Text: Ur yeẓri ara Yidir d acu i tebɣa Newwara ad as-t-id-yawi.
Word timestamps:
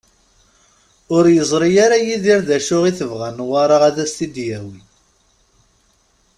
Ur 1.15 1.23
yeẓri 1.35 1.69
ara 1.85 1.97
Yidir 2.05 2.39
d 2.47 2.49
acu 2.57 2.77
i 2.89 2.91
tebɣa 2.99 3.29
Newwara 3.31 3.77
ad 3.89 3.97
as-t-id-yawi. 4.03 4.79